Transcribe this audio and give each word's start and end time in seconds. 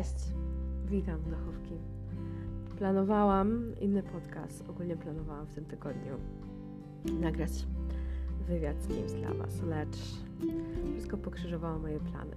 Cześć! 0.00 0.34
Witam, 0.86 1.20
Dachówki. 1.30 1.74
Planowałam 2.78 3.74
inny 3.80 4.02
podcast, 4.02 4.64
ogólnie 4.68 4.96
planowałam 4.96 5.46
w 5.46 5.54
tym 5.54 5.64
tygodniu 5.64 6.14
nagrać 7.20 7.66
wywiad 8.46 8.82
z 8.82 8.88
kimś 8.88 9.12
dla 9.12 9.34
Was, 9.34 9.62
lecz 9.62 9.96
wszystko 10.92 11.16
pokrzyżowało 11.16 11.78
moje 11.78 12.00
plany. 12.00 12.36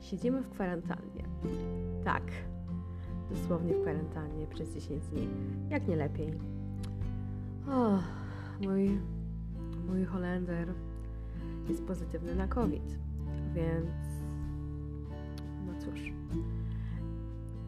Siedzimy 0.00 0.42
w 0.42 0.50
kwarantannie. 0.50 1.24
Tak, 2.04 2.22
dosłownie 3.30 3.74
w 3.74 3.80
kwarantannie 3.80 4.46
przez 4.46 4.74
10 4.74 5.04
dni, 5.04 5.28
jak 5.70 5.88
nie 5.88 5.96
lepiej. 5.96 6.34
O, 7.68 7.98
mój, 8.60 8.98
mój 9.88 10.04
Holender 10.04 10.68
jest 11.68 11.84
pozytywny 11.84 12.34
na 12.34 12.48
COVID, 12.48 12.98
więc 13.54 13.90
no 15.66 15.72
cóż. 15.80 16.17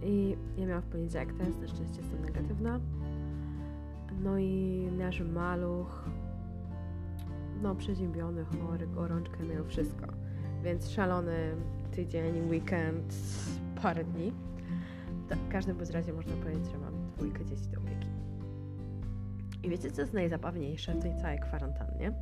I 0.03 0.37
ja 0.57 0.67
miałam 0.67 0.83
w 0.83 0.87
poniedziałek 0.87 1.33
test, 1.33 1.61
na 1.61 1.69
szczęście 1.69 2.01
jestem 2.01 2.23
negatywna. 2.23 2.81
No 4.23 4.39
i 4.39 4.89
nasz 4.99 5.21
maluch, 5.21 6.05
no 7.63 7.75
przeziębiony, 7.75 8.45
chory, 8.45 8.87
gorączkę 8.87 9.45
miał 9.45 9.65
wszystko. 9.65 10.07
Więc 10.65 10.91
szalony 10.91 11.55
tydzień, 11.93 12.49
weekend, 12.49 13.15
parę 13.83 14.05
dni. 14.05 14.33
W 15.31 15.53
każdym 15.53 15.77
bądź 15.77 15.91
razie 15.91 16.13
można 16.13 16.37
powiedzieć, 16.37 16.67
że 16.73 16.79
mam 16.79 17.11
dwójkę 17.17 17.45
dzieci 17.45 17.69
do 17.69 17.81
opieki. 17.81 18.09
I 19.63 19.69
wiecie, 19.69 19.91
co 19.91 20.01
jest 20.01 20.15
najzabawniejsze 20.15 20.95
w 20.95 21.03
tej 21.03 21.17
całej 21.17 21.39
kwarantannie? 21.39 22.13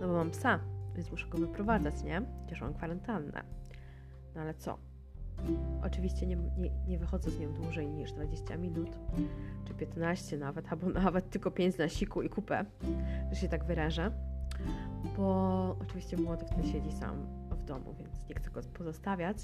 No 0.00 0.08
bo 0.08 0.12
mam 0.12 0.30
psa, 0.30 0.58
więc 0.94 1.10
muszę 1.10 1.28
go 1.28 1.38
wyprowadzać, 1.38 2.02
nie? 2.04 2.22
Chociaż 2.44 2.60
mam 2.60 2.74
kwarantannę. 2.74 3.42
No 4.34 4.40
ale 4.40 4.54
co? 4.54 4.78
Oczywiście 5.82 6.26
nie, 6.26 6.36
nie, 6.36 6.70
nie 6.88 6.98
wychodzę 6.98 7.30
z 7.30 7.38
nią 7.38 7.52
dłużej 7.52 7.88
niż 7.88 8.12
20 8.12 8.56
minut, 8.56 8.90
czy 9.64 9.74
15 9.74 10.38
nawet, 10.38 10.72
albo 10.72 10.88
nawet 11.00 11.30
tylko 11.30 11.50
5 11.50 11.78
na 11.78 11.88
siku 11.88 12.22
i 12.22 12.28
kupę, 12.28 12.64
że 13.32 13.40
się 13.40 13.48
tak 13.48 13.64
wyrażę, 13.64 14.10
bo 15.16 15.76
oczywiście 15.82 16.16
młody 16.16 16.44
wtedy 16.46 16.68
siedzi 16.68 16.92
sam 16.92 17.26
w 17.50 17.64
domu, 17.64 17.94
więc 17.98 18.28
nie 18.28 18.34
chcę 18.34 18.50
go 18.50 18.60
pozostawiać, 18.74 19.36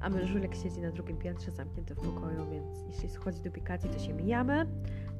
a 0.00 0.10
mężulek 0.10 0.54
siedzi 0.54 0.80
na 0.80 0.90
drugim 0.90 1.16
piętrze 1.16 1.50
zamknięty 1.50 1.94
w 1.94 1.98
pokoju, 1.98 2.50
więc 2.50 2.78
jeśli 2.88 3.08
schodzi 3.08 3.42
do 3.42 3.50
pikacji, 3.50 3.90
to 3.90 3.98
się 3.98 4.12
mijamy, 4.12 4.66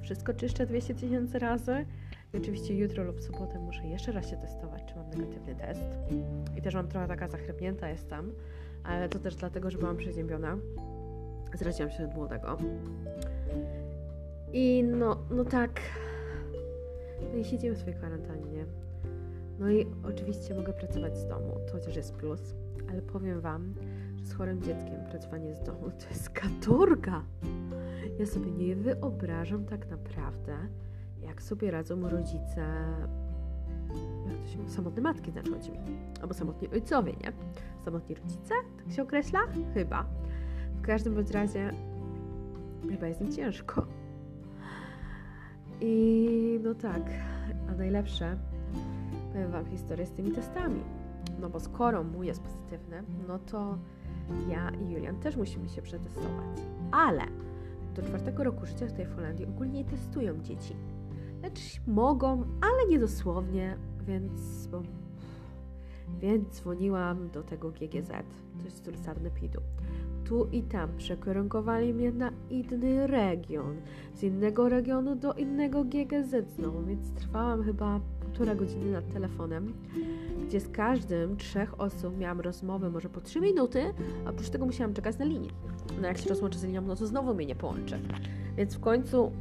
wszystko 0.02 0.34
czyszczę 0.34 0.66
200 0.66 0.94
tysięcy 0.94 1.38
razy 1.38 1.86
i 2.34 2.36
oczywiście 2.36 2.74
jutro 2.74 3.04
lub 3.04 3.20
sobotę 3.20 3.58
muszę 3.58 3.86
jeszcze 3.86 4.12
raz 4.12 4.30
się 4.30 4.36
testować, 4.36 4.82
czy 4.84 4.96
mam 4.96 5.10
negatywny 5.10 5.54
test. 5.54 5.84
I 6.56 6.62
też 6.62 6.74
mam 6.74 6.88
trochę 6.88 7.08
taka 7.08 7.28
zachrypnięta 7.28 7.88
jestem, 7.88 8.32
ale 8.88 9.08
to 9.08 9.18
też 9.18 9.36
dlatego, 9.36 9.70
że 9.70 9.78
byłam 9.78 9.96
przeziębiona. 9.96 10.58
Zraziłam 11.54 11.90
się 11.90 12.04
od 12.04 12.14
młodego. 12.14 12.56
I 14.52 14.84
no, 14.84 15.16
no 15.30 15.44
tak. 15.44 15.80
No 17.32 17.38
i 17.38 17.44
siedzimy 17.44 17.74
w 17.74 17.78
swojej 17.78 17.98
kwarantannie. 17.98 18.64
No 19.58 19.70
i 19.70 19.86
oczywiście 20.04 20.54
mogę 20.54 20.72
pracować 20.72 21.16
z 21.18 21.26
domu, 21.26 21.54
to 21.66 21.72
chociaż 21.72 21.96
jest 21.96 22.14
plus, 22.14 22.54
ale 22.90 23.02
powiem 23.02 23.40
Wam, 23.40 23.74
że 24.16 24.26
z 24.26 24.32
chorym 24.32 24.62
dzieckiem 24.62 25.04
pracowanie 25.10 25.54
z 25.54 25.62
domu 25.62 25.90
to 25.98 26.08
jest 26.08 26.30
katorga. 26.30 27.22
Ja 28.18 28.26
sobie 28.26 28.50
nie 28.50 28.76
wyobrażam 28.76 29.64
tak 29.64 29.90
naprawdę, 29.90 30.56
jak 31.22 31.42
sobie 31.42 31.70
radzą 31.70 32.08
rodzice, 32.08 32.64
jak 34.28 34.38
to 34.38 34.48
się 34.48 34.70
samotne 34.70 35.02
matki 35.02 35.30
znaczy 35.30 35.50
chodzi 35.50 35.70
mi, 35.70 35.78
albo 36.22 36.34
samotni 36.34 36.68
ojcowie, 36.68 37.12
nie? 37.12 37.32
Samotni 37.84 38.14
rodzice, 38.14 38.54
tak 38.84 38.92
się 38.92 39.02
określa? 39.02 39.40
Chyba. 39.74 40.06
W 40.74 40.80
każdym 40.82 41.14
bądź 41.14 41.30
razie 41.30 41.70
chyba 42.90 43.06
jest 43.06 43.20
im 43.20 43.32
ciężko. 43.32 43.86
I 45.80 46.60
no 46.64 46.74
tak, 46.74 47.02
a 47.70 47.74
najlepsze, 47.74 48.38
powiem 49.32 49.50
Wam 49.50 49.66
historię 49.66 50.06
z 50.06 50.10
tymi 50.10 50.30
testami. 50.30 50.80
No 51.40 51.50
bo 51.50 51.60
skoro 51.60 52.04
mój 52.04 52.26
jest 52.26 52.42
pozytywny, 52.42 53.02
no 53.28 53.38
to 53.38 53.78
ja 54.48 54.70
i 54.70 54.90
Julian 54.90 55.16
też 55.16 55.36
musimy 55.36 55.68
się 55.68 55.82
przetestować. 55.82 56.60
Ale 56.90 57.22
do 57.94 58.02
czwartego 58.02 58.44
roku 58.44 58.66
życia 58.66 58.86
tutaj 58.86 59.06
w 59.06 59.14
Holandii 59.14 59.46
ogólnie 59.46 59.84
testują 59.84 60.42
dzieci. 60.42 60.74
Lecz 61.42 61.80
mogą, 61.86 62.44
ale 62.60 62.88
nie 62.88 62.98
dosłownie, 62.98 63.76
więc 64.06 64.66
bo 64.66 64.82
więc 66.20 66.48
dzwoniłam 66.48 67.28
do 67.28 67.42
tego 67.42 67.70
GGZ, 67.70 68.08
to 68.58 68.64
jest 68.64 68.84
z 68.84 69.04
Sarnepidu. 69.04 69.60
Tu 70.24 70.48
i 70.52 70.62
tam 70.62 70.96
przekierunkowali 70.96 71.94
mnie 71.94 72.12
na 72.12 72.30
inny 72.50 73.06
region, 73.06 73.76
z 74.14 74.22
innego 74.22 74.68
regionu 74.68 75.16
do 75.16 75.32
innego 75.32 75.84
GGZ 75.84 76.50
znowu, 76.56 76.82
więc 76.82 77.10
trwałam 77.10 77.62
chyba 77.62 78.00
półtora 78.20 78.54
godziny 78.54 78.92
nad 78.92 79.12
telefonem, 79.12 79.74
gdzie 80.46 80.60
z 80.60 80.68
każdym 80.68 81.36
trzech 81.36 81.80
osób 81.80 82.18
miałam 82.18 82.40
rozmowę 82.40 82.90
może 82.90 83.08
po 83.08 83.20
trzy 83.20 83.40
minuty, 83.40 83.94
a 84.26 84.30
oprócz 84.30 84.48
tego 84.48 84.66
musiałam 84.66 84.94
czekać 84.94 85.18
na 85.18 85.24
linii. 85.24 85.50
No 86.00 86.08
jak 86.08 86.18
się 86.18 86.28
rozłączę 86.28 86.58
z 86.58 86.64
linią, 86.64 86.82
no 86.82 86.96
to 86.96 87.06
znowu 87.06 87.34
mnie 87.34 87.46
nie 87.46 87.56
połączy. 87.56 87.98
Więc 88.56 88.74
w 88.74 88.80
końcu 88.80 89.32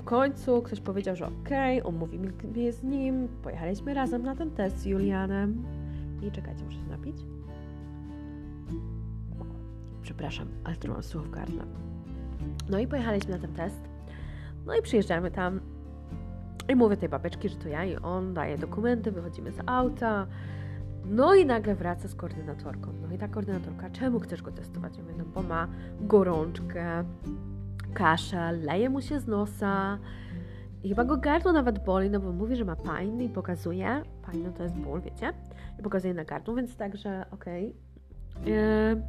w 0.00 0.04
końcu 0.04 0.62
ktoś 0.62 0.80
powiedział, 0.80 1.16
że 1.16 1.26
okej, 1.26 1.80
okay, 1.80 1.94
umówi 1.94 2.18
mnie 2.18 2.72
z 2.72 2.82
nim, 2.82 3.28
pojechaliśmy 3.42 3.94
razem 3.94 4.22
na 4.22 4.36
ten 4.36 4.50
test 4.50 4.78
z 4.78 4.84
Julianem. 4.84 5.64
I 6.22 6.30
czekajcie, 6.30 6.64
muszę 6.64 6.78
się 6.78 6.86
napić. 6.86 7.16
Przepraszam, 10.02 10.48
ale 10.64 10.76
tu 10.76 10.88
mam 10.88 11.30
gardle. 11.30 11.64
No 12.70 12.78
i 12.78 12.86
pojechaliśmy 12.86 13.30
na 13.32 13.38
ten 13.38 13.54
test. 13.54 13.80
No 14.66 14.74
i 14.74 14.82
przyjeżdżamy 14.82 15.30
tam. 15.30 15.60
I 16.68 16.76
mówię 16.76 16.96
tej 16.96 17.08
babeczki, 17.08 17.48
że 17.48 17.56
to 17.56 17.68
ja 17.68 17.84
i 17.84 17.96
on, 17.96 18.34
daje 18.34 18.58
dokumenty, 18.58 19.12
wychodzimy 19.12 19.52
z 19.52 19.58
auta. 19.66 20.26
No 21.04 21.34
i 21.34 21.46
nagle 21.46 21.74
wraca 21.74 22.08
z 22.08 22.14
koordynatorką. 22.14 22.92
No 23.02 23.14
i 23.14 23.18
ta 23.18 23.28
koordynatorka, 23.28 23.90
czemu 23.90 24.20
chcesz 24.20 24.42
go 24.42 24.52
testować? 24.52 24.96
Ja 24.96 25.02
mówię, 25.02 25.14
no 25.18 25.24
bo 25.24 25.42
ma 25.42 25.68
gorączkę, 26.00 27.04
kaszel, 27.94 28.62
leje 28.62 28.90
mu 28.90 29.00
się 29.00 29.20
z 29.20 29.26
nosa, 29.26 29.98
i 30.82 30.88
chyba 30.88 31.04
go 31.04 31.16
gardło 31.16 31.52
nawet 31.52 31.84
boli, 31.84 32.10
no 32.10 32.20
bo 32.20 32.32
mówi, 32.32 32.56
że 32.56 32.64
ma 32.64 32.76
pain 32.76 33.20
i 33.20 33.28
pokazuje. 33.28 34.02
Pain 34.22 34.52
to 34.52 34.62
jest 34.62 34.74
ból, 34.74 35.00
wiecie? 35.00 35.32
I 35.78 35.82
pokazuje 35.82 36.14
na 36.14 36.24
gardło, 36.24 36.54
więc 36.54 36.76
także 36.76 37.24
okej. 37.30 37.74
Okay. 38.40 38.50
Yy, 38.50 39.02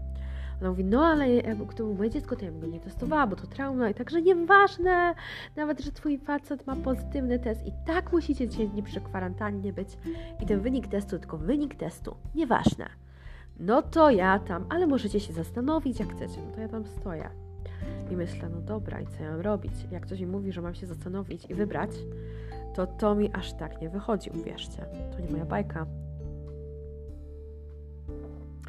ona 0.61 0.69
mówi, 0.69 0.85
no 0.85 1.05
ale 1.05 1.27
gdyby 1.41 1.93
moje 1.93 2.09
dziecko, 2.09 2.35
to 2.35 2.45
ja 2.45 2.51
bym 2.51 2.59
go 2.59 2.67
nie 2.67 2.79
testowała, 2.79 3.27
bo 3.27 3.35
to 3.35 3.47
trauma 3.47 3.89
i 3.89 3.93
także 3.93 4.21
nieważne, 4.21 5.15
nawet, 5.55 5.81
że 5.81 5.91
twój 5.91 6.17
facet 6.17 6.67
ma 6.67 6.75
pozytywny 6.75 7.39
test 7.39 7.65
i 7.65 7.71
tak 7.85 8.11
musicie 8.11 8.47
10 8.47 8.71
dni 8.71 8.83
przy 8.83 9.01
kwarantannie 9.01 9.73
być 9.73 9.97
i 10.39 10.45
ten 10.45 10.59
wynik 10.59 10.87
testu, 10.87 11.19
tylko 11.19 11.37
wynik 11.37 11.75
testu, 11.75 12.15
nieważne. 12.35 12.89
No 13.59 13.81
to 13.81 14.09
ja 14.09 14.39
tam, 14.39 14.65
ale 14.69 14.87
możecie 14.87 15.19
się 15.19 15.33
zastanowić 15.33 15.99
jak 15.99 16.13
chcecie, 16.13 16.41
no 16.47 16.55
to 16.55 16.61
ja 16.61 16.67
tam 16.67 16.85
stoję. 16.85 17.29
I 18.11 18.15
myślę, 18.15 18.49
no 18.49 18.61
dobra, 18.61 19.01
i 19.01 19.07
co 19.07 19.23
ja 19.23 19.31
mam 19.31 19.41
robić? 19.41 19.73
Jak 19.91 20.05
ktoś 20.05 20.19
mi 20.19 20.27
mówi, 20.27 20.51
że 20.51 20.61
mam 20.61 20.75
się 20.75 20.87
zastanowić 20.87 21.45
i 21.49 21.53
wybrać, 21.53 21.89
to 22.75 22.87
to 22.87 23.15
mi 23.15 23.29
aż 23.33 23.53
tak 23.53 23.81
nie 23.81 23.89
wychodzi, 23.89 24.29
uwierzcie. 24.29 24.85
To 25.11 25.19
nie 25.19 25.31
moja 25.31 25.45
bajka. 25.45 25.85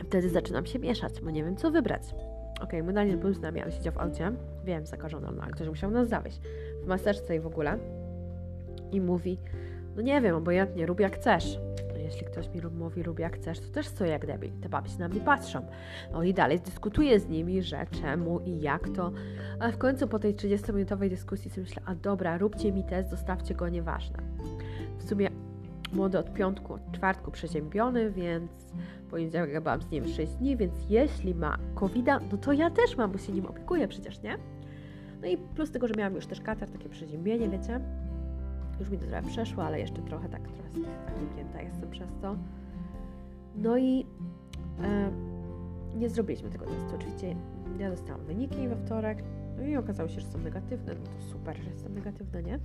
Wtedy 0.07 0.29
zaczynam 0.29 0.67
się 0.67 0.79
mieszać, 0.79 1.21
bo 1.21 1.31
nie 1.31 1.45
wiem, 1.45 1.57
co 1.57 1.71
wybrać. 1.71 2.03
Okay, 2.61 2.83
mój 2.83 2.95
Daniel 2.95 3.19
był 3.19 3.33
z 3.33 3.41
nami, 3.41 3.61
ale 3.61 3.73
siedział 3.73 3.93
w 3.93 3.99
aucie. 3.99 4.33
Wiem, 4.65 4.87
zakażony, 4.87 5.29
no, 5.37 5.43
ale 5.43 5.53
ktoś 5.53 5.69
musiał 5.69 5.91
nas 5.91 6.09
zawieźć. 6.09 6.41
W 6.83 6.87
maseczce 6.87 7.37
i 7.37 7.41
w 7.41 7.47
ogóle. 7.47 7.79
I 8.93 9.01
mówi, 9.01 9.39
no 9.97 10.03
nie 10.03 10.21
wiem, 10.21 10.37
obojętnie, 10.37 10.87
rób 10.87 11.01
jak 11.01 11.17
chcesz 11.17 11.59
jeśli 12.13 12.27
ktoś 12.27 12.49
mi 12.49 12.61
mówi 12.79 13.03
rób 13.03 13.19
jak 13.19 13.37
chcesz, 13.37 13.61
to 13.61 13.69
też 13.69 13.87
stoję 13.87 14.11
jak 14.11 14.27
debil. 14.27 14.51
Te 14.61 14.69
baby 14.69 14.89
się 14.89 14.99
na 14.99 15.09
mnie 15.09 15.21
patrzą. 15.21 15.67
No 16.13 16.23
i 16.23 16.35
dalej 16.35 16.61
dyskutuję 16.61 17.21
z 17.21 17.29
nimi, 17.29 17.63
że 17.63 17.87
czemu 18.03 18.41
i 18.41 18.61
jak 18.61 18.89
to. 18.89 19.13
Ale 19.61 19.73
w 19.73 19.79
końcu 19.79 20.09
po 20.09 20.19
tej 20.19 20.35
30-minutowej 20.35 21.11
dyskusji 21.11 21.51
sobie 21.51 21.63
myślę, 21.63 21.83
a 21.85 21.95
dobra, 21.95 22.39
róbcie 22.39 22.73
mi 22.73 22.85
test, 22.85 23.11
zostawcie 23.11 23.55
go, 23.55 23.69
nieważne. 23.69 24.19
W 24.99 25.09
sumie 25.09 25.31
młody 25.93 26.19
od 26.19 26.33
piątku, 26.33 26.75
od 26.75 26.93
czwartku 26.93 27.31
przeziębiony, 27.31 28.11
więc 28.11 28.51
poniedziałek 29.11 29.53
ja 29.53 29.61
byłam 29.61 29.83
z 29.83 29.91
nim 29.91 30.09
6 30.09 30.33
dni, 30.33 30.57
więc 30.57 30.75
jeśli 30.89 31.35
ma 31.35 31.59
covid 31.75 32.07
no 32.07 32.39
to 32.39 32.53
ja 32.53 32.71
też 32.71 32.97
mam, 32.97 33.13
bo 33.13 33.19
się 33.19 33.33
nim 33.33 33.47
opiekuję 33.47 33.89
przecież, 33.89 34.23
nie? 34.23 34.39
No 35.23 35.29
i 35.29 35.39
plus 35.39 35.71
tego, 35.71 35.89
że 35.89 35.95
miałam 35.99 36.15
już 36.15 36.27
też 36.27 36.41
katar, 36.41 36.71
takie 36.71 36.89
przeziębienie, 36.89 37.49
wiecie? 37.49 37.81
Już 38.83 38.91
mi 38.91 38.99
to 38.99 39.07
trochę 39.07 39.23
przeszło, 39.23 39.65
ale 39.65 39.81
jeszcze 39.81 40.03
trochę 40.03 40.29
tak, 40.29 40.43
trochę 40.43 40.71
zagnięta 41.21 41.63
jestem 41.63 41.91
przez 41.91 42.09
to. 42.23 42.37
No 43.57 43.79
i 43.79 44.07
e, 44.83 45.11
nie 45.97 46.09
zrobiliśmy 46.09 46.51
tego 46.51 46.65
testu. 46.65 46.95
Oczywiście 46.95 47.37
ja 47.79 47.91
dostałam 47.91 48.25
wyniki 48.25 48.69
we 48.69 48.77
wtorek, 48.77 49.25
no 49.57 49.63
i 49.65 49.77
okazało 49.77 50.09
się, 50.09 50.21
że 50.21 50.27
są 50.27 50.39
negatywne. 50.39 50.95
No 50.95 51.01
to 51.07 51.33
super, 51.33 51.57
że 51.57 51.71
jestem 51.71 51.95
negatywna, 51.95 52.41
nie? 52.41 52.59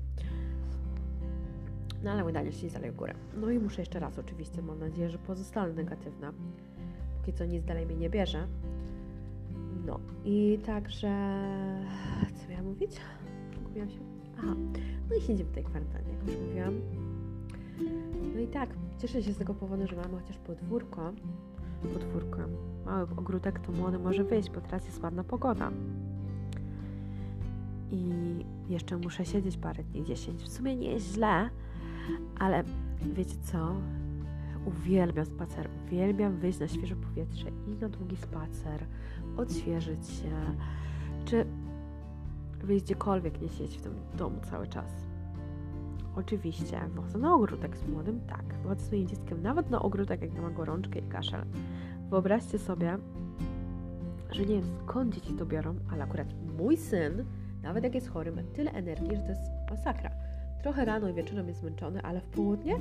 No 2.03 2.11
ale 2.11 2.25
udanie 2.25 2.51
się 2.51 2.67
dalej 2.67 2.91
w 2.91 2.95
górę. 2.95 3.13
No 3.41 3.49
i 3.49 3.59
muszę 3.59 3.81
jeszcze 3.81 3.99
raz 3.99 4.19
oczywiście, 4.19 4.61
mam 4.61 4.79
nadzieję, 4.79 5.09
że 5.09 5.17
pozostanę 5.17 5.73
negatywna. 5.73 6.33
Póki 7.17 7.33
co 7.33 7.45
nic 7.45 7.65
dalej 7.65 7.85
mnie 7.85 7.95
nie 7.95 8.09
bierze. 8.09 8.47
No 9.85 9.99
i 10.25 10.59
także, 10.65 11.41
co 12.35 12.49
miałam 12.49 12.65
mówić? 12.65 12.91
Mówiłam 13.63 13.89
się? 13.89 14.16
Aha, 14.39 14.55
no 15.09 15.15
i 15.15 15.21
siedzimy 15.21 15.49
w 15.49 15.53
tej 15.53 15.63
kwarantannie, 15.63 16.13
jak 16.13 16.27
już 16.27 16.37
mówiłam. 16.47 16.73
No 18.35 18.39
i 18.41 18.47
tak, 18.47 18.69
cieszę 18.97 19.23
się 19.23 19.33
z 19.33 19.37
tego 19.37 19.53
powodu, 19.53 19.87
że 19.87 19.95
mamy 19.95 20.21
chociaż 20.21 20.37
podwórko. 20.37 21.11
Podwórko. 21.93 22.37
Mały 22.85 23.07
ogródek 23.17 23.59
to 23.59 23.71
młody 23.71 23.99
może 23.99 24.23
wyjść, 24.23 24.49
bo 24.49 24.61
teraz 24.61 24.85
jest 24.85 25.03
ładna 25.03 25.23
pogoda. 25.23 25.71
I 27.91 28.09
jeszcze 28.69 28.97
muszę 28.97 29.25
siedzieć 29.25 29.57
parę 29.57 29.83
dni, 29.83 30.03
10. 30.03 30.43
W 30.43 30.49
sumie 30.49 30.75
nie 30.75 30.91
jest 30.91 31.13
źle, 31.13 31.49
ale 32.39 32.63
wiecie 33.15 33.35
co? 33.43 33.75
Uwielbiam 34.65 35.25
spacer, 35.25 35.69
uwielbiam 35.85 36.37
wyjść 36.37 36.59
na 36.59 36.67
świeże 36.67 36.95
powietrze 36.95 37.47
i 37.67 37.71
na 37.81 37.89
długi 37.89 38.17
spacer, 38.17 38.85
odświeżyć 39.37 40.07
się, 40.07 40.31
czy 41.25 41.45
wyjść 42.67 42.85
gdziekolwiek, 42.85 43.41
nie 43.41 43.49
siedzieć 43.49 43.77
w 43.77 43.81
tym 43.81 43.93
domu 44.17 44.39
cały 44.49 44.67
czas. 44.67 44.91
Oczywiście, 46.15 46.81
wychodzę 46.89 47.17
na 47.17 47.33
ogródek 47.33 47.77
z 47.77 47.87
młodym, 47.87 48.21
tak. 48.27 48.43
Wychodzę 48.63 48.85
z 48.85 48.91
moim 48.91 49.07
dzieckiem 49.07 49.41
nawet 49.41 49.69
na 49.69 49.81
ogródek, 49.81 50.21
jak 50.21 50.33
ma 50.33 50.49
gorączkę 50.49 50.99
i 50.99 51.03
kaszel. 51.03 51.45
Wyobraźcie 52.09 52.59
sobie, 52.59 52.97
że 54.31 54.41
nie 54.41 54.55
wiem 54.55 54.63
skąd 54.83 55.15
dzieci 55.15 55.33
to 55.33 55.45
biorą, 55.45 55.75
ale 55.91 56.03
akurat 56.03 56.27
mój 56.57 56.77
syn, 56.77 57.25
nawet 57.63 57.83
jak 57.83 57.95
jest 57.95 58.09
chory, 58.09 58.31
ma 58.31 58.41
tyle 58.55 58.71
energii, 58.71 59.15
że 59.15 59.21
to 59.21 59.29
jest 59.29 59.51
masakra. 59.69 60.11
Trochę 60.61 60.85
rano 60.85 61.09
i 61.09 61.13
wieczorem 61.13 61.47
jest 61.47 61.59
zmęczony, 61.59 62.01
ale 62.01 62.21
w 62.21 62.27
południe 62.27 62.79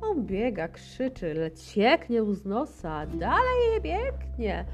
on 0.00 0.26
biega, 0.26 0.68
krzyczy, 0.68 1.50
cieknie 1.74 2.34
z 2.34 2.44
nosa, 2.44 3.06
dalej 3.06 3.80
biegnie, 3.82 4.64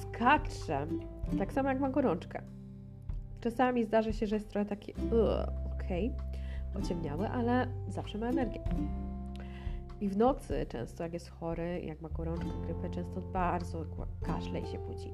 skacze. 0.00 0.86
Tak 1.38 1.52
samo 1.52 1.68
jak 1.68 1.80
ma 1.80 1.90
gorączkę. 1.90 2.42
Czasami 3.42 3.84
zdarzy 3.84 4.12
się, 4.12 4.26
że 4.26 4.36
jest 4.36 4.48
trochę 4.48 4.68
taki 4.68 4.94
okej, 5.74 6.12
okay, 6.74 7.30
ale 7.30 7.66
zawsze 7.88 8.18
ma 8.18 8.28
energię. 8.28 8.60
I 10.00 10.08
w 10.08 10.16
nocy 10.16 10.66
często, 10.68 11.02
jak 11.02 11.12
jest 11.12 11.28
chory, 11.28 11.80
jak 11.80 12.00
ma 12.00 12.08
gorączkę, 12.08 12.50
grypę, 12.64 12.90
często 12.90 13.20
bardzo 13.20 13.84
kaszle 14.22 14.60
i 14.60 14.66
się 14.66 14.78
budzi. 14.78 15.12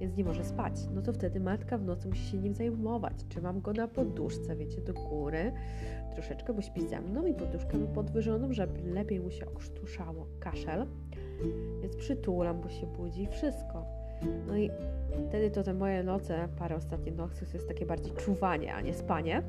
Więc 0.00 0.16
nie 0.16 0.24
może 0.24 0.44
spać. 0.44 0.74
No 0.94 1.02
to 1.02 1.12
wtedy 1.12 1.40
matka 1.40 1.78
w 1.78 1.84
nocy 1.84 2.08
musi 2.08 2.30
się 2.30 2.38
nim 2.38 2.54
zajmować. 2.54 3.24
Trzymam 3.28 3.60
go 3.60 3.72
na 3.72 3.88
poduszce, 3.88 4.56
wiecie, 4.56 4.80
do 4.80 4.92
góry 4.92 5.52
troszeczkę, 6.12 6.54
bo 6.54 6.62
śpi 6.62 6.88
ze 6.88 7.00
mną 7.00 7.26
i 7.26 7.34
poduszkę 7.34 7.78
mam 7.78 7.88
podwyżoną, 7.88 8.52
żeby 8.52 8.82
lepiej 8.82 9.20
mu 9.20 9.30
się 9.30 9.46
okrztuszało 9.46 10.26
kaszel. 10.40 10.86
Więc 11.82 11.96
przytulam, 11.96 12.60
bo 12.60 12.68
się 12.68 12.86
budzi, 12.86 13.26
wszystko. 13.26 13.99
No 14.46 14.56
i 14.56 14.70
wtedy 15.28 15.50
to 15.50 15.62
te 15.62 15.74
moje 15.74 16.02
noce, 16.02 16.48
parę 16.58 16.76
ostatnich 16.76 17.16
nocy, 17.16 17.46
to 17.46 17.52
jest 17.52 17.68
takie 17.68 17.86
bardziej 17.86 18.12
czuwanie, 18.12 18.74
a 18.74 18.80
nie 18.80 18.94
spanie. 18.94 19.42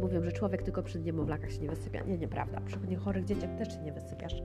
Mówią, 0.00 0.22
że 0.22 0.32
człowiek 0.32 0.62
tylko 0.62 0.82
przy 0.82 1.00
niemowlakach 1.00 1.52
się 1.52 1.58
nie 1.58 1.68
wysypia. 1.68 2.02
Nie, 2.02 2.18
nieprawda. 2.18 2.60
Przy 2.60 2.96
chorych 2.96 3.24
dzieciach 3.24 3.56
też 3.58 3.74
się 3.74 3.82
nie 3.82 3.92
wysypiasz. 3.92 4.42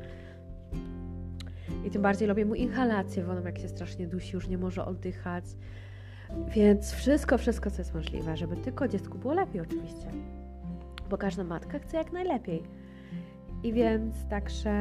I 1.85 1.89
tym 1.89 2.01
bardziej 2.01 2.27
robię 2.27 2.45
mu 2.45 2.55
inhalację 2.55 3.23
wodą, 3.23 3.45
jak 3.45 3.59
się 3.59 3.67
strasznie 3.67 4.07
dusi, 4.07 4.35
już 4.35 4.47
nie 4.47 4.57
może 4.57 4.85
oddychać. 4.85 5.45
Więc 6.55 6.91
wszystko, 6.91 7.37
wszystko, 7.37 7.71
co 7.71 7.77
jest 7.77 7.93
możliwe, 7.93 8.37
żeby 8.37 8.55
tylko 8.55 8.87
dziecku 8.87 9.17
było 9.17 9.33
lepiej 9.33 9.61
oczywiście. 9.61 10.07
Bo 11.09 11.17
każda 11.17 11.43
matka 11.43 11.79
chce 11.79 11.97
jak 11.97 12.11
najlepiej. 12.11 12.63
I 13.63 13.73
więc 13.73 14.15
także 14.29 14.73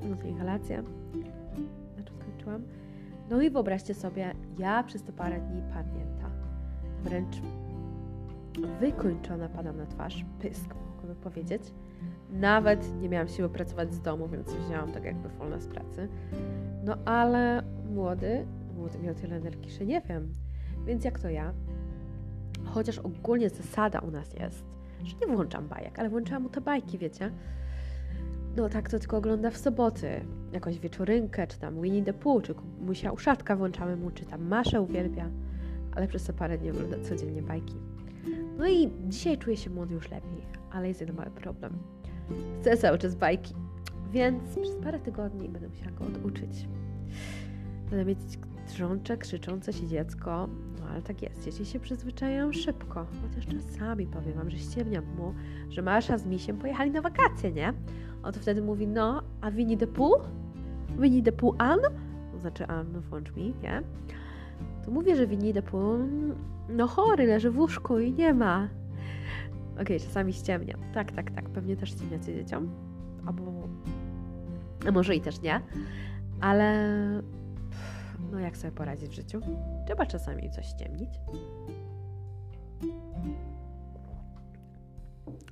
to 0.00 0.26
inhalacja. 0.26 0.82
Na 1.96 2.04
czym 2.04 2.16
skończyłam? 2.16 2.62
No 3.30 3.42
i 3.42 3.50
wyobraźcie 3.50 3.94
sobie, 3.94 4.34
ja 4.58 4.82
przez 4.82 5.02
te 5.02 5.12
parę 5.12 5.40
dni 5.40 5.62
padnięta. 5.72 6.30
Wręcz 7.04 7.36
wykończona 8.80 9.48
padam 9.48 9.76
na 9.76 9.86
twarz. 9.86 10.24
Pysk, 10.40 10.74
mogłabym 10.90 11.16
powiedzieć. 11.16 11.62
Nawet 12.30 13.00
nie 13.00 13.08
miałam 13.08 13.28
siły 13.28 13.48
pracować 13.48 13.94
z 13.94 14.00
domu, 14.00 14.28
więc 14.28 14.54
wzięłam 14.54 14.92
tak 14.92 15.04
jakby 15.04 15.28
wolna 15.28 15.60
z 15.60 15.66
pracy. 15.66 16.08
No 16.84 16.96
ale 17.04 17.62
młody, 17.90 18.46
młody 18.76 18.98
miał 18.98 19.14
tyle 19.14 19.36
energii, 19.36 19.70
że 19.70 19.86
nie 19.86 20.00
wiem. 20.00 20.32
Więc 20.86 21.04
jak 21.04 21.20
to 21.20 21.30
ja? 21.30 21.52
Chociaż 22.64 22.98
ogólnie 22.98 23.50
zasada 23.50 23.98
u 23.98 24.10
nas 24.10 24.34
jest, 24.34 24.64
że 25.04 25.16
nie 25.20 25.26
włączam 25.26 25.68
bajek, 25.68 25.98
ale 25.98 26.08
włączałam 26.08 26.42
mu 26.42 26.48
te 26.48 26.60
bajki, 26.60 26.98
wiecie? 26.98 27.30
No 28.58 28.68
tak 28.68 28.90
to 28.90 28.98
tylko 28.98 29.16
ogląda 29.16 29.50
w 29.50 29.56
soboty. 29.56 30.20
Jakąś 30.52 30.78
wieczorynkę, 30.78 31.46
czy 31.46 31.58
tam 31.58 31.82
Winnie 31.82 32.04
the 32.04 32.12
Pooh, 32.12 32.42
czy 32.42 32.54
Musia 32.80 33.12
Uszatka 33.12 33.56
włączamy 33.56 33.96
mu, 33.96 34.10
czy 34.10 34.24
tam 34.24 34.48
Maszę 34.48 34.80
uwielbia. 34.80 35.30
Ale 35.94 36.08
przez 36.08 36.24
te 36.24 36.32
parę 36.32 36.58
dni 36.58 36.70
ogląda 36.70 36.96
codziennie 37.00 37.42
bajki. 37.42 37.74
No 38.58 38.68
i 38.68 38.90
dzisiaj 39.08 39.38
czuję 39.38 39.56
się 39.56 39.70
młody 39.70 39.94
już 39.94 40.10
lepiej, 40.10 40.42
ale 40.70 40.88
jest 40.88 41.00
jeden 41.00 41.16
mały 41.16 41.30
problem. 41.30 41.78
Chcę 42.60 42.76
cały 42.76 42.98
czas 42.98 43.14
bajki, 43.14 43.54
więc 44.10 44.42
przez 44.56 44.76
parę 44.76 44.98
tygodni 44.98 45.48
będę 45.48 45.68
musiała 45.68 45.90
go 45.90 46.04
oduczyć. 46.04 46.68
Będę 47.90 48.04
mieć 48.04 48.18
drącze, 48.76 49.16
krzyczące 49.16 49.72
się 49.72 49.86
dziecko, 49.86 50.48
no 50.80 50.86
ale 50.90 51.02
tak 51.02 51.22
jest, 51.22 51.44
dzieci 51.44 51.66
się 51.66 51.80
przyzwyczajają 51.80 52.52
szybko. 52.52 53.06
Chociaż 53.22 53.46
czasami 53.46 54.06
powiem 54.06 54.32
wam, 54.32 54.50
że 54.50 54.58
ściemniam 54.58 55.04
mu, 55.16 55.34
że 55.68 55.82
Masza 55.82 56.18
z 56.18 56.26
Misiem 56.26 56.58
pojechali 56.58 56.90
na 56.90 57.00
wakacje, 57.00 57.52
nie? 57.52 57.72
On 58.22 58.32
to 58.32 58.40
wtedy 58.40 58.62
mówi, 58.62 58.86
no, 58.86 59.22
a 59.40 59.50
Winnie 59.50 59.76
the 59.76 59.86
Pooh? 59.86 60.20
Winnie 60.98 61.22
the 61.22 61.32
Pooh 61.32 61.54
An? 61.58 61.78
Znaczy 62.40 62.66
An, 62.66 63.00
włącz 63.00 63.36
mi, 63.36 63.54
nie? 63.62 63.82
To 64.84 64.90
mówię, 64.90 65.16
że 65.16 65.26
Winnie 65.26 65.54
the 65.54 65.62
Pooh, 65.62 65.98
no 66.68 66.86
chory, 66.86 67.26
leży 67.26 67.50
w 67.50 67.58
łóżku 67.58 67.98
i 67.98 68.12
nie 68.12 68.34
ma. 68.34 68.68
Okej, 69.72 69.82
okay, 69.82 70.00
czasami 70.00 70.32
ściemniam. 70.32 70.80
Tak, 70.94 71.12
tak, 71.12 71.30
tak, 71.30 71.50
pewnie 71.50 71.76
też 71.76 71.90
ściemniacie 71.90 72.34
dzieciom. 72.34 72.68
Albo, 73.26 73.68
a 74.88 74.92
może 74.92 75.16
i 75.16 75.20
też 75.20 75.40
nie. 75.42 75.60
Ale 76.40 76.88
no 78.32 78.38
jak 78.38 78.56
sobie 78.56 78.72
poradzić 78.72 79.08
w 79.08 79.12
życiu? 79.12 79.40
Trzeba 79.86 80.06
czasami 80.06 80.50
coś 80.50 80.66
ściemnić. 80.66 81.10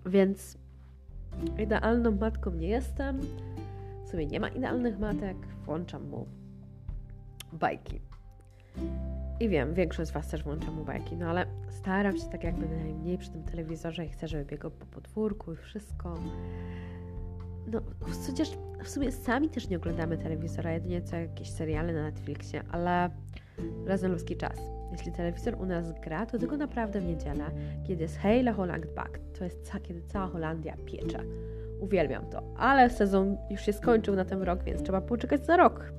Więc 0.06 0.58
idealną 1.58 2.10
matką 2.10 2.50
nie 2.50 2.68
jestem. 2.68 3.20
W 4.04 4.08
sumie 4.08 4.26
nie 4.26 4.40
ma 4.40 4.48
idealnych 4.48 4.98
matek. 4.98 5.36
Włączam 5.64 6.08
mu 6.08 6.26
bajki. 7.52 8.00
I 9.40 9.48
wiem, 9.48 9.74
większość 9.74 10.10
z 10.10 10.12
Was 10.12 10.28
też 10.28 10.42
włącza 10.42 10.70
mu 10.70 10.84
bajki, 10.84 11.16
no 11.16 11.26
ale 11.26 11.46
staram 11.68 12.18
się 12.18 12.24
tak 12.24 12.44
jakby 12.44 12.68
najmniej 12.68 13.18
przy 13.18 13.30
tym 13.30 13.42
telewizorze 13.42 14.06
i 14.06 14.08
chcę, 14.08 14.28
żeby 14.28 14.44
biegał 14.44 14.70
po 14.70 14.86
podwórku 14.86 15.52
i 15.52 15.56
wszystko. 15.56 16.14
No, 17.72 17.80
chociaż 18.26 18.48
w 18.84 18.88
sumie 18.88 19.12
sami 19.12 19.48
też 19.48 19.68
nie 19.68 19.76
oglądamy 19.76 20.18
telewizora, 20.18 20.72
jedynie 20.72 21.02
co 21.02 21.16
jakieś 21.16 21.50
seriale 21.50 21.92
na 21.92 22.02
Netflixie, 22.02 22.62
ale 22.70 23.10
razem 23.86 24.12
ludzki 24.12 24.36
czas. 24.36 24.58
Jeśli 24.92 25.12
telewizor 25.12 25.54
u 25.60 25.66
nas 25.66 25.92
gra, 26.04 26.26
to 26.26 26.38
tylko 26.38 26.56
naprawdę 26.56 27.00
w 27.00 27.04
niedzielę, 27.04 27.44
kiedy 27.86 28.02
jest 28.02 28.16
Heile 28.16 28.52
Holland 28.52 28.86
Back. 28.94 29.18
To 29.38 29.44
jest 29.44 29.62
ca 29.62 29.80
kiedy 29.80 30.02
cała 30.02 30.26
Holandia 30.26 30.76
piecze. 30.84 31.22
Uwielbiam 31.80 32.26
to. 32.26 32.42
Ale 32.56 32.90
sezon 32.90 33.36
już 33.50 33.60
się 33.60 33.72
skończył 33.72 34.16
na 34.16 34.24
ten 34.24 34.42
rok, 34.42 34.64
więc 34.64 34.82
trzeba 34.82 35.00
poczekać 35.00 35.46
za 35.46 35.56
rok. 35.56 35.92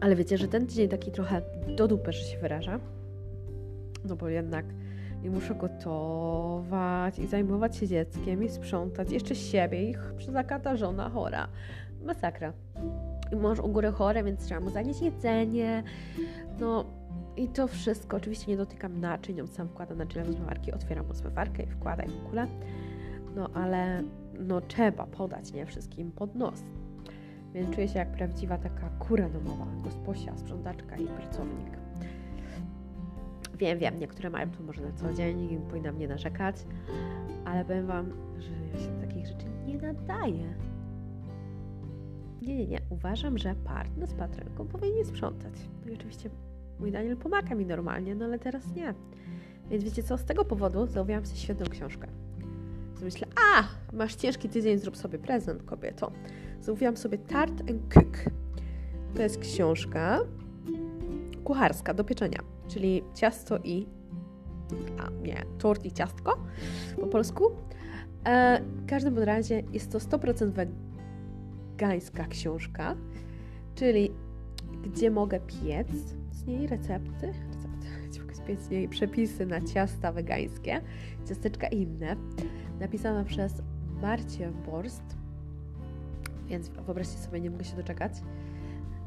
Ale 0.00 0.16
wiecie, 0.16 0.38
że 0.38 0.48
ten 0.48 0.66
tydzień 0.66 0.88
taki 0.88 1.10
trochę 1.10 1.42
do 1.76 1.88
dupy, 1.88 2.12
że 2.12 2.24
się 2.24 2.38
wyraża. 2.38 2.80
No 4.04 4.16
bo 4.16 4.28
jednak 4.28 4.66
i 5.24 5.30
muszę 5.30 5.54
gotować 5.54 7.18
i 7.18 7.26
zajmować 7.26 7.76
się 7.76 7.88
dzieckiem 7.88 8.44
i 8.44 8.48
sprzątać 8.48 9.12
jeszcze 9.12 9.34
siebie 9.34 9.90
i 9.90 9.94
zakata 10.32 10.76
żona 10.76 11.08
chora. 11.08 11.48
Masakra. 12.04 12.52
I 13.32 13.36
mąż 13.36 13.60
u 13.60 13.68
góry 13.68 13.92
chory, 13.92 14.22
więc 14.22 14.44
trzeba 14.46 14.60
mu 14.60 14.70
zanieść 14.70 15.02
jedzenie. 15.02 15.82
No 16.60 16.84
i 17.36 17.48
to 17.48 17.66
wszystko. 17.66 18.16
Oczywiście 18.16 18.50
nie 18.50 18.56
dotykam 18.56 19.00
naczyń, 19.00 19.40
on 19.40 19.48
sam 19.48 19.68
wkłada 19.68 19.94
naczynia 19.94 20.24
do 20.24 20.32
zmywarki, 20.32 20.72
otwieram 20.72 21.14
zmywarkę 21.14 21.62
i 21.62 21.66
wkładaj 21.66 22.08
w 22.08 22.26
ogóle. 22.26 22.46
No 23.36 23.50
ale 23.54 24.02
no 24.38 24.60
trzeba 24.60 25.06
podać 25.06 25.52
nie 25.52 25.66
wszystkim 25.66 26.12
pod 26.12 26.34
nos. 26.34 26.62
Więc 27.54 27.74
czuję 27.74 27.88
się 27.88 27.98
jak 27.98 28.12
prawdziwa 28.12 28.58
taka 28.58 28.88
kura 28.98 29.28
domowa, 29.28 29.66
gosposia, 29.84 30.36
sprzątaczka 30.36 30.96
i 30.96 31.06
pracownik. 31.06 31.83
Wiem, 33.58 33.78
wiem, 33.78 33.98
niektóre 33.98 34.30
mają 34.30 34.50
to 34.50 34.62
może 34.62 34.82
na 34.82 34.92
co 34.92 35.14
dzień 35.14 35.52
i 35.52 35.58
powinnam 35.58 35.98
nie 35.98 36.08
narzekać, 36.08 36.56
ale 37.44 37.64
powiem 37.64 37.86
Wam, 37.86 38.12
że 38.38 38.50
ja 38.72 38.80
się 38.86 39.00
takich 39.00 39.26
rzeczy 39.26 39.46
nie 39.66 39.78
nadaję. 39.78 40.54
Nie, 42.42 42.56
nie, 42.56 42.66
nie. 42.66 42.80
Uważam, 42.90 43.38
że 43.38 43.54
partner 43.54 44.08
z 44.08 44.14
patronką 44.14 44.66
powinien 44.66 45.04
sprzątać. 45.04 45.52
No 45.84 45.92
i 45.92 45.94
oczywiście 45.94 46.30
mój 46.80 46.92
Daniel 46.92 47.16
pomaga 47.16 47.54
mi 47.54 47.66
normalnie, 47.66 48.14
no 48.14 48.24
ale 48.24 48.38
teraz 48.38 48.74
nie. 48.74 48.94
Więc 49.70 49.84
wiecie 49.84 50.02
co, 50.02 50.18
z 50.18 50.24
tego 50.24 50.44
powodu 50.44 50.86
zamówiłam 50.86 51.26
sobie 51.26 51.40
świetną 51.40 51.66
książkę. 51.66 52.08
myślę, 53.02 53.26
a, 53.54 53.64
masz 53.96 54.14
ciężki 54.14 54.48
tydzień, 54.48 54.78
zrób 54.78 54.96
sobie 54.96 55.18
prezent, 55.18 55.62
kobieto. 55.62 56.12
Zamówiłam 56.60 56.96
sobie 56.96 57.18
Tart 57.18 57.60
and 57.60 57.94
Cook. 57.94 58.18
To 59.14 59.22
jest 59.22 59.38
książka 59.38 60.20
kucharska 61.44 61.94
do 61.94 62.04
pieczenia, 62.04 62.38
czyli 62.68 63.02
ciasto 63.14 63.58
i 63.64 63.86
a 64.98 65.10
nie, 65.26 65.42
tort 65.58 65.84
i 65.84 65.92
ciastko 65.92 66.38
po 67.00 67.06
polsku. 67.06 67.44
E, 68.24 68.60
w 68.62 68.86
każdym 68.86 69.18
razie 69.18 69.62
jest 69.72 69.92
to 69.92 69.98
100% 69.98 70.66
wegańska 71.76 72.26
książka, 72.26 72.96
czyli 73.74 74.10
gdzie 74.82 75.10
mogę 75.10 75.40
piec 75.40 75.88
z 76.32 76.44
niej 76.46 76.66
recepty, 76.66 77.26
recepty 77.26 77.86
piec 78.46 78.60
z 78.60 78.70
niej 78.70 78.88
przepisy 78.88 79.46
na 79.46 79.60
ciasta 79.60 80.12
wegańskie, 80.12 80.80
ciasteczka 81.28 81.68
inne, 81.68 82.16
napisana 82.80 83.24
przez 83.24 83.52
Marcie 84.02 84.52
Borst, 84.66 85.16
więc 86.46 86.68
wyobraźcie 86.68 87.18
sobie, 87.18 87.40
nie 87.40 87.50
mogę 87.50 87.64
się 87.64 87.76
doczekać. 87.76 88.12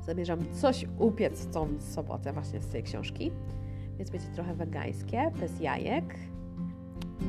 Zamierzam 0.07 0.53
coś 0.53 0.85
upiec 0.99 1.47
tą 1.47 1.79
sobotę 1.79 2.33
właśnie 2.33 2.61
z 2.61 2.67
tej 2.67 2.83
książki, 2.83 3.31
więc 3.97 4.09
będzie 4.09 4.27
trochę 4.27 4.53
wegańskie, 4.53 5.31
bez 5.39 5.59
jajek. 5.59 6.15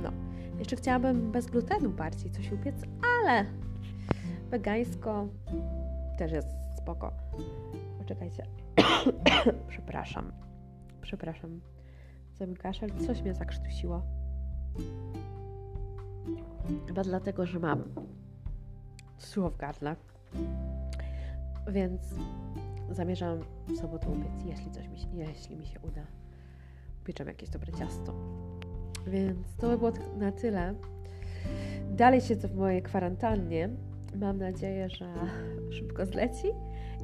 No, 0.03 0.13
jeszcze 0.59 0.77
chciałabym 0.77 1.33
bez 1.33 1.47
glutenu 1.47 1.91
bardziej 1.91 2.31
coś 2.31 2.53
upiec, 2.53 2.75
ale 3.21 3.47
wegańsko 4.51 5.29
też 6.19 6.33
jest 6.33 6.49
spoko. 6.77 7.13
Poczekajcie. 7.99 8.47
Przepraszam. 9.69 10.33
Przepraszam. 11.03 11.61
Co 12.35 12.47
mi 12.47 12.57
kaszel? 12.57 12.91
Coś 13.07 13.23
mnie 13.23 13.35
zakrztusiło. 13.35 14.03
Chyba 16.87 17.03
dlatego, 17.03 17.47
że 17.47 17.59
mam 17.59 17.85
sucho 19.19 19.51
w 19.51 19.57
gardle. 19.57 19.97
Więc 21.69 22.03
zamierzam 22.91 23.39
w 23.69 23.77
sobotę 23.77 24.09
upiec, 24.09 24.45
jeśli, 24.45 24.71
coś 24.71 24.89
mi 24.89 24.99
się, 24.99 25.09
jeśli 25.15 25.57
mi 25.57 25.67
się 25.67 25.81
uda. 25.81 26.07
Upieczam 27.03 27.27
jakieś 27.27 27.51
dobre 27.51 27.73
ciasto. 27.73 28.15
Więc 29.07 29.55
to 29.57 29.69
by 29.69 29.79
było 29.79 29.93
na 30.19 30.33
tyle. 30.33 30.75
Dalej 31.91 32.21
siedzę 32.21 32.49
w 32.49 32.57
mojej 32.57 32.83
kwarantannie. 32.83 33.69
Mam 34.15 34.39
nadzieję, 34.39 34.91
że 34.91 35.15
szybko 35.77 36.07
zleci. 36.07 36.49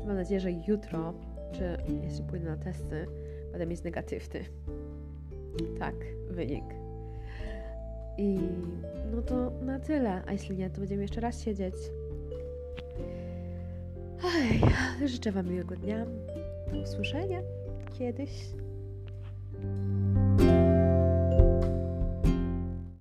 I 0.02 0.06
mam 0.06 0.16
nadzieję, 0.16 0.40
że 0.40 0.52
jutro, 0.52 1.14
czy 1.52 1.76
jeśli 2.02 2.24
pójdę 2.24 2.46
na 2.46 2.56
testy, 2.56 3.06
będę 3.50 3.66
mieć 3.66 3.82
negatywny. 3.82 4.40
Tak, 5.78 5.94
wynik. 6.30 6.64
I 8.18 8.38
no 9.12 9.22
to 9.22 9.50
na 9.50 9.78
tyle. 9.78 10.22
A 10.26 10.32
jeśli 10.32 10.56
nie, 10.56 10.70
to 10.70 10.78
będziemy 10.80 11.02
jeszcze 11.02 11.20
raz 11.20 11.42
siedzieć. 11.42 11.74
Ej, 14.24 14.60
życzę 15.08 15.32
Wam 15.32 15.48
miłego 15.48 15.76
dnia. 15.76 16.06
Do 16.72 16.80
usłyszenia 16.80 17.40
kiedyś. 17.98 18.30